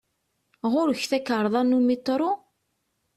Ɣur-k 0.71 1.01
takarḍa 1.09 1.61
n 1.63 1.75
umitṛu? 1.77 2.31